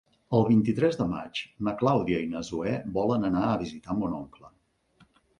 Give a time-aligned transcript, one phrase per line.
[0.35, 4.51] El vint-i-tres de maig na Clàudia i na Zoè volen anar a visitar mon oncle.